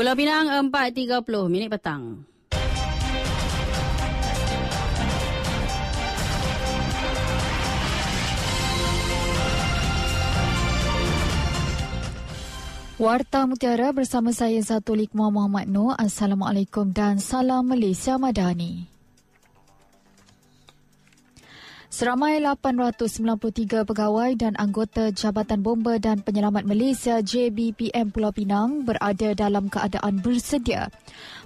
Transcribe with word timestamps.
Pulau 0.00 0.16
Pinang 0.16 0.48
4.30 0.72 1.52
minit 1.52 1.68
petang. 1.68 2.24
Warta 12.96 13.44
Mutiara 13.44 13.92
bersama 13.92 14.32
saya 14.32 14.56
Zatu 14.64 14.96
Likma 14.96 15.28
Muhammad 15.28 15.68
Noor. 15.68 16.00
Assalamualaikum 16.00 16.96
dan 16.96 17.20
salam 17.20 17.68
Malaysia 17.68 18.16
Madani. 18.16 18.99
Seramai 21.90 22.38
893 22.38 23.82
pegawai 23.82 24.30
dan 24.38 24.54
anggota 24.62 25.10
Jabatan 25.10 25.58
Bomba 25.58 25.98
dan 25.98 26.22
Penyelamat 26.22 26.62
Malaysia 26.62 27.18
JBPM 27.18 28.14
Pulau 28.14 28.30
Pinang 28.30 28.86
berada 28.86 29.34
dalam 29.34 29.66
keadaan 29.66 30.22
bersedia 30.22 30.86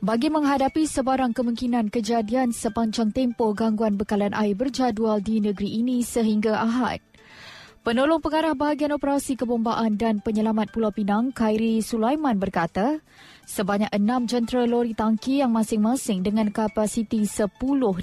bagi 0.00 0.32
menghadapi 0.32 0.88
sebarang 0.88 1.36
kemungkinan 1.36 1.92
kejadian 1.92 2.56
sepanjang 2.56 3.12
tempoh 3.12 3.52
gangguan 3.52 4.00
bekalan 4.00 4.32
air 4.32 4.56
berjadual 4.56 5.20
di 5.20 5.44
negeri 5.44 5.84
ini 5.84 6.00
sehingga 6.00 6.56
Ahad. 6.56 7.04
Penolong 7.80 8.20
Pengarah 8.20 8.52
Bahagian 8.52 8.92
Operasi 8.92 9.40
Kebombaan 9.40 9.96
dan 9.96 10.20
Penyelamat 10.20 10.68
Pulau 10.68 10.92
Pinang, 10.92 11.32
Khairi 11.32 11.80
Sulaiman 11.80 12.36
berkata, 12.36 13.00
sebanyak 13.48 13.88
enam 13.96 14.28
jentera 14.28 14.68
lori 14.68 14.92
tangki 14.92 15.40
yang 15.40 15.56
masing-masing 15.56 16.20
dengan 16.20 16.52
kapasiti 16.52 17.24
10 17.24 17.48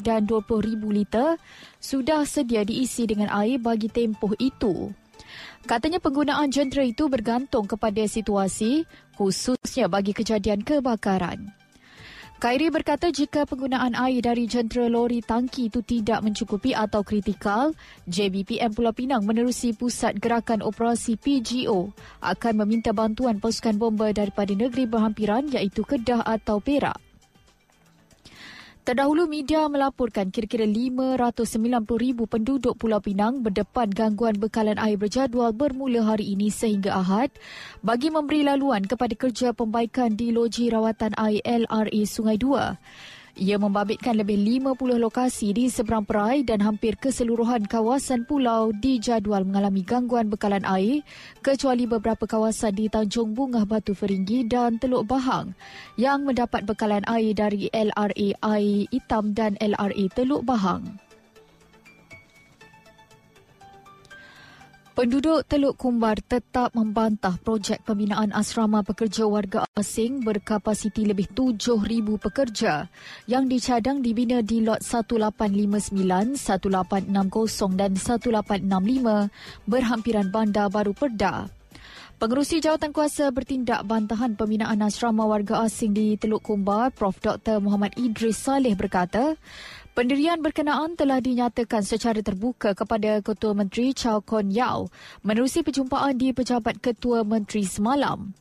dan 0.00 0.24
20 0.24 0.48
ribu 0.64 0.88
liter 0.88 1.36
sudah 1.76 2.24
sedia 2.24 2.64
diisi 2.64 3.04
dengan 3.04 3.28
air 3.28 3.60
bagi 3.60 3.92
tempoh 3.92 4.32
itu. 4.40 4.96
Katanya 5.68 6.00
penggunaan 6.00 6.48
jentera 6.48 6.80
itu 6.80 7.12
bergantung 7.12 7.68
kepada 7.68 8.00
situasi 8.08 8.88
khususnya 9.20 9.92
bagi 9.92 10.16
kejadian 10.16 10.64
kebakaran. 10.64 11.52
Khairi 12.36 12.68
berkata 12.68 13.08
jika 13.08 13.48
penggunaan 13.48 13.96
air 13.96 14.20
dari 14.20 14.44
jentera 14.44 14.92
lori 14.92 15.24
tangki 15.24 15.72
itu 15.72 15.80
tidak 15.80 16.20
mencukupi 16.20 16.76
atau 16.76 17.00
kritikal, 17.00 17.72
JBPM 18.04 18.76
Pulau 18.76 18.92
Pinang 18.92 19.24
menerusi 19.24 19.72
Pusat 19.72 20.20
Gerakan 20.20 20.60
Operasi 20.60 21.16
PGO 21.16 21.96
akan 22.20 22.54
meminta 22.60 22.92
bantuan 22.92 23.40
pasukan 23.40 23.80
bomba 23.80 24.12
daripada 24.12 24.52
negeri 24.52 24.84
berhampiran 24.84 25.48
iaitu 25.48 25.80
Kedah 25.80 26.28
atau 26.28 26.60
Perak. 26.60 27.05
Terdahulu 28.86 29.26
media 29.26 29.66
melaporkan 29.66 30.30
kira-kira 30.30 30.62
590 30.62 31.42
ribu 31.98 32.30
penduduk 32.30 32.78
Pulau 32.78 33.02
Pinang 33.02 33.42
berdepan 33.42 33.90
gangguan 33.90 34.38
bekalan 34.38 34.78
air 34.78 34.94
berjadual 34.94 35.50
bermula 35.50 36.06
hari 36.06 36.30
ini 36.30 36.54
sehingga 36.54 36.94
Ahad 36.94 37.34
bagi 37.82 38.14
memberi 38.14 38.46
laluan 38.46 38.86
kepada 38.86 39.18
kerja 39.18 39.50
pembaikan 39.50 40.14
di 40.14 40.30
loji 40.30 40.70
rawatan 40.70 41.18
air 41.18 41.42
LRA 41.66 42.02
Sungai 42.06 42.38
Dua. 42.38 42.78
Ia 43.36 43.60
membabitkan 43.60 44.16
lebih 44.16 44.40
50 44.64 44.96
lokasi 44.96 45.52
di 45.52 45.68
seberang 45.68 46.08
perai 46.08 46.40
dan 46.40 46.64
hampir 46.64 46.96
keseluruhan 46.96 47.68
kawasan 47.68 48.24
pulau 48.24 48.72
dijadual 48.72 49.44
mengalami 49.44 49.84
gangguan 49.84 50.32
bekalan 50.32 50.64
air 50.64 51.04
kecuali 51.44 51.84
beberapa 51.84 52.24
kawasan 52.24 52.72
di 52.72 52.88
Tanjung 52.88 53.36
Bungah 53.36 53.68
Batu 53.68 53.92
Feringgi 53.92 54.48
dan 54.48 54.80
Teluk 54.80 55.04
Bahang 55.04 55.52
yang 56.00 56.24
mendapat 56.24 56.64
bekalan 56.64 57.04
air 57.04 57.36
dari 57.36 57.68
LRA 57.76 58.40
Air 58.40 58.88
Hitam 58.88 59.36
dan 59.36 59.60
LRA 59.60 60.04
Teluk 60.16 60.40
Bahang. 60.48 61.05
Penduduk 64.96 65.44
Teluk 65.44 65.76
Kumbar 65.76 66.16
tetap 66.24 66.72
membantah 66.72 67.36
projek 67.36 67.84
pembinaan 67.84 68.32
asrama 68.32 68.80
pekerja 68.80 69.28
warga 69.28 69.68
asing 69.76 70.24
berkapasiti 70.24 71.04
lebih 71.04 71.28
7,000 71.36 72.16
pekerja 72.16 72.88
yang 73.28 73.44
dicadang 73.44 74.00
dibina 74.00 74.40
di 74.40 74.64
lot 74.64 74.80
1859, 74.80 76.40
1860 76.40 77.12
dan 77.76 77.92
1865 77.92 79.68
berhampiran 79.68 80.32
Bandar 80.32 80.72
Baru 80.72 80.96
Perda. 80.96 81.52
Pengerusi 82.16 82.64
Jawatan 82.64 82.96
Kuasa 82.96 83.28
Bertindak 83.28 83.84
Bantahan 83.84 84.32
Pembinaan 84.32 84.80
Asrama 84.80 85.28
Warga 85.28 85.60
Asing 85.68 85.92
di 85.92 86.16
Teluk 86.16 86.40
Kumbar, 86.40 86.88
Prof. 86.88 87.20
Dr. 87.20 87.60
Muhammad 87.60 87.92
Idris 88.00 88.40
Saleh 88.40 88.72
berkata, 88.72 89.36
Pendirian 89.96 90.44
berkenaan 90.44 90.92
telah 90.92 91.24
dinyatakan 91.24 91.80
secara 91.80 92.20
terbuka 92.20 92.76
kepada 92.76 93.24
Ketua 93.24 93.56
Menteri 93.56 93.96
Chow 93.96 94.20
Kon 94.20 94.52
Yao 94.52 94.92
menerusi 95.24 95.64
perjumpaan 95.64 96.20
di 96.20 96.36
Pejabat 96.36 96.84
Ketua 96.84 97.24
Menteri 97.24 97.64
semalam. 97.64 98.36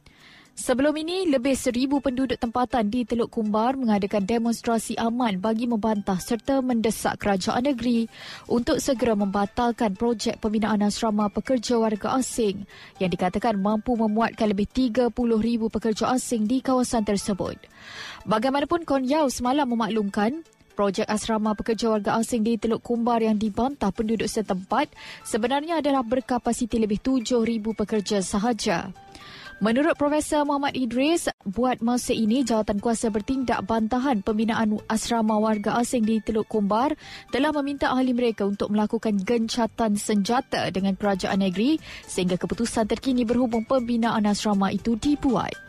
Sebelum 0.51 0.91
ini, 0.99 1.31
lebih 1.31 1.55
seribu 1.55 2.03
penduduk 2.03 2.35
tempatan 2.35 2.91
di 2.91 3.07
Teluk 3.07 3.31
Kumbar 3.31 3.79
mengadakan 3.79 4.27
demonstrasi 4.27 4.99
aman 4.99 5.39
bagi 5.39 5.63
membantah 5.63 6.19
serta 6.19 6.59
mendesak 6.59 7.23
kerajaan 7.23 7.71
negeri 7.71 8.11
untuk 8.51 8.83
segera 8.83 9.15
membatalkan 9.15 9.95
projek 9.95 10.43
pembinaan 10.43 10.83
asrama 10.83 11.31
pekerja 11.31 11.79
warga 11.79 12.19
asing 12.19 12.67
yang 12.99 13.07
dikatakan 13.07 13.55
mampu 13.55 13.95
memuatkan 13.95 14.51
lebih 14.51 14.67
30,000 14.67 15.15
pekerja 15.71 16.11
asing 16.11 16.51
di 16.51 16.59
kawasan 16.59 17.07
tersebut. 17.07 17.55
Bagaimanapun 18.27 18.83
Kon 18.83 19.07
Yao 19.07 19.31
semalam 19.31 19.71
memaklumkan 19.71 20.43
Projek 20.75 21.07
asrama 21.07 21.55
pekerja 21.55 21.87
warga 21.87 22.19
asing 22.19 22.43
di 22.43 22.59
Teluk 22.59 22.83
Kumbar 22.83 23.23
yang 23.23 23.39
dibantah 23.39 23.95
penduduk 23.95 24.27
setempat 24.27 24.91
sebenarnya 25.23 25.79
adalah 25.79 26.03
berkapasiti 26.03 26.75
lebih 26.75 26.99
7,000 26.99 27.71
pekerja 27.71 28.19
sahaja. 28.19 28.91
Menurut 29.63 29.95
Profesor 29.95 30.43
Muhammad 30.43 30.75
Idris, 30.75 31.31
buat 31.47 31.79
masa 31.79 32.11
ini 32.11 32.43
jawatan 32.43 32.83
kuasa 32.83 33.07
bertindak 33.07 33.63
bantahan 33.63 34.19
pembinaan 34.19 34.83
asrama 34.91 35.39
warga 35.39 35.79
asing 35.79 36.03
di 36.03 36.19
Teluk 36.19 36.51
Kumbar 36.51 36.91
telah 37.31 37.55
meminta 37.55 37.87
ahli 37.87 38.11
mereka 38.11 38.43
untuk 38.43 38.75
melakukan 38.75 39.15
gencatan 39.15 39.95
senjata 39.95 40.67
dengan 40.75 40.99
kerajaan 40.99 41.39
negeri 41.39 41.79
sehingga 42.03 42.35
keputusan 42.35 42.83
terkini 42.91 43.23
berhubung 43.23 43.63
pembinaan 43.63 44.27
asrama 44.27 44.75
itu 44.75 44.99
dibuat. 44.99 45.64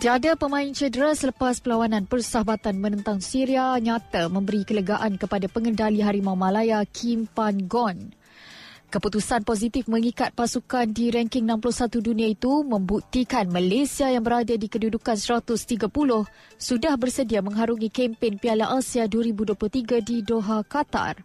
Tiada 0.00 0.32
pemain 0.32 0.72
cedera 0.72 1.12
selepas 1.12 1.60
perlawanan 1.60 2.08
persahabatan 2.08 2.72
menentang 2.80 3.20
Syria 3.20 3.76
nyata 3.76 4.32
memberi 4.32 4.64
kelegaan 4.64 5.20
kepada 5.20 5.44
pengendali 5.44 6.00
Harimau 6.00 6.32
Malaya 6.32 6.80
Kim 6.88 7.28
Pan 7.28 7.68
Gon. 7.68 8.08
Keputusan 8.88 9.44
positif 9.44 9.92
mengikat 9.92 10.32
pasukan 10.32 10.88
di 10.88 11.12
ranking 11.12 11.44
61 11.44 12.00
dunia 12.00 12.32
itu 12.32 12.64
membuktikan 12.64 13.52
Malaysia 13.52 14.08
yang 14.08 14.24
berada 14.24 14.56
di 14.56 14.72
kedudukan 14.72 15.20
130 15.20 15.92
sudah 16.56 16.96
bersedia 16.96 17.44
mengharungi 17.44 17.92
kempen 17.92 18.40
Piala 18.40 18.72
Asia 18.72 19.04
2023 19.04 20.00
di 20.00 20.24
Doha, 20.24 20.64
Qatar. 20.64 21.20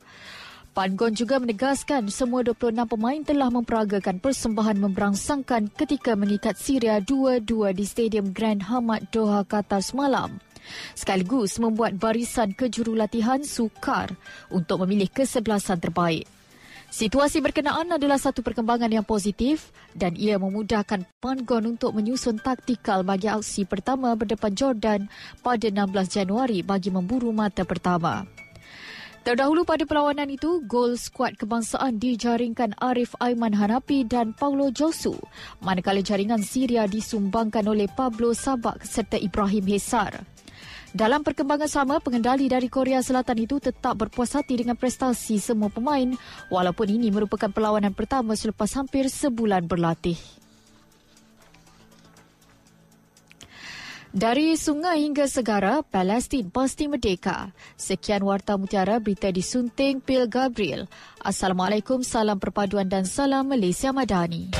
Pangon 0.76 1.16
juga 1.16 1.40
menegaskan 1.40 2.12
semua 2.12 2.44
26 2.44 2.76
pemain 2.84 3.24
telah 3.24 3.48
memperagakan 3.48 4.20
persembahan 4.20 4.76
memberangsangkan 4.76 5.72
ketika 5.72 6.20
mengikat 6.20 6.60
Syria 6.60 7.00
2-2 7.00 7.72
di 7.72 7.88
Stadium 7.88 8.36
Grand 8.36 8.60
Hamad 8.60 9.08
Doha, 9.08 9.48
Qatar 9.48 9.80
semalam. 9.80 10.36
Sekaligus 10.92 11.64
membuat 11.64 11.96
barisan 11.96 12.52
kejurulatihan 12.52 13.40
sukar 13.48 14.20
untuk 14.52 14.84
memilih 14.84 15.08
kesebelasan 15.08 15.80
terbaik. 15.80 16.28
Situasi 16.92 17.40
berkenaan 17.40 17.96
adalah 17.96 18.20
satu 18.20 18.44
perkembangan 18.44 18.92
yang 18.92 19.08
positif 19.08 19.72
dan 19.96 20.20
ia 20.20 20.36
memudahkan 20.36 21.08
Pangon 21.24 21.80
untuk 21.80 21.96
menyusun 21.96 22.36
taktikal 22.44 23.08
bagi 23.08 23.32
aksi 23.32 23.64
pertama 23.64 24.12
berdepan 24.20 24.52
Jordan 24.52 25.08
pada 25.40 25.72
16 25.72 25.88
Januari 26.12 26.68
bagi 26.68 26.92
memburu 26.92 27.32
mata 27.32 27.64
pertama. 27.64 28.28
Terdahulu 29.26 29.66
pada 29.66 29.90
perlawanan 29.90 30.30
itu, 30.30 30.62
gol 30.70 31.02
skuad 31.02 31.34
kebangsaan 31.42 31.98
dijaringkan 31.98 32.78
Arif 32.78 33.18
Aiman 33.18 33.58
Hanapi 33.58 34.06
dan 34.06 34.38
Paulo 34.38 34.70
Josu, 34.70 35.18
manakala 35.66 36.06
jaringan 36.06 36.46
Syria 36.46 36.86
disumbangkan 36.86 37.66
oleh 37.66 37.90
Pablo 37.90 38.38
Sabak 38.38 38.86
serta 38.86 39.18
Ibrahim 39.18 39.66
Hesar. 39.66 40.22
Dalam 40.94 41.26
perkembangan 41.26 41.66
sama, 41.66 41.98
pengendali 41.98 42.46
dari 42.46 42.70
Korea 42.70 43.02
Selatan 43.02 43.50
itu 43.50 43.58
tetap 43.58 43.98
berpuas 43.98 44.30
hati 44.38 44.62
dengan 44.62 44.78
prestasi 44.78 45.42
semua 45.42 45.74
pemain 45.74 46.14
walaupun 46.54 46.86
ini 46.86 47.10
merupakan 47.10 47.50
perlawanan 47.50 47.98
pertama 47.98 48.38
selepas 48.38 48.78
hampir 48.78 49.10
sebulan 49.10 49.66
berlatih. 49.66 50.22
Dari 54.16 54.56
sungai 54.56 55.04
hingga 55.04 55.28
segara, 55.28 55.84
Palestin 55.84 56.48
pasti 56.48 56.88
merdeka. 56.88 57.52
Sekian 57.76 58.24
Warta 58.24 58.56
Mutiara 58.56 58.96
berita 59.04 59.28
disunting 59.28 60.00
Pil 60.00 60.32
Gabriel. 60.32 60.88
Assalamualaikum, 61.20 62.00
salam 62.00 62.40
perpaduan 62.40 62.88
dan 62.88 63.04
salam 63.04 63.44
Malaysia 63.52 63.92
Madani. 63.92 64.56